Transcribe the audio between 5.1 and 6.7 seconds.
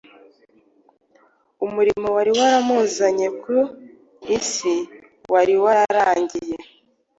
wari wararangiye.